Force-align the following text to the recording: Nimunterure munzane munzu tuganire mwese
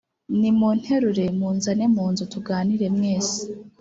Nimunterure 0.39 1.25
munzane 1.39 1.85
munzu 1.95 2.23
tuganire 2.33 2.87
mwese 2.95 3.37